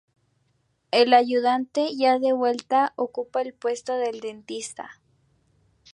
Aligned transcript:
El 0.89 1.13
ayudante, 1.13 1.95
ya 1.95 2.17
de 2.17 2.33
vuelta, 2.33 2.91
ocupa 2.95 3.43
el 3.43 3.53
puesto 3.53 3.93
del 3.97 4.19
dentista. 4.19 4.99